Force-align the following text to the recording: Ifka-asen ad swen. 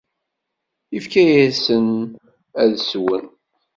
Ifka-asen 0.97 1.87
ad 2.63 2.73
swen. 2.89 3.23